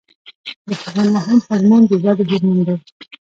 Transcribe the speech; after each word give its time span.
د 0.67 0.69
هغې 0.81 1.05
مهم 1.15 1.37
هورمون 1.45 1.81
د 1.89 1.91
ودې 2.03 2.23
هورمون 2.29 2.59
دی. 2.67 2.75